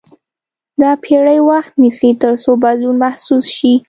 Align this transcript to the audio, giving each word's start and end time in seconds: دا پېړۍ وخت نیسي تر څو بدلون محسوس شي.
دا 0.81 0.91
پېړۍ 1.03 1.39
وخت 1.49 1.73
نیسي 1.83 2.11
تر 2.21 2.33
څو 2.43 2.51
بدلون 2.63 2.95
محسوس 3.03 3.45
شي. 3.57 3.73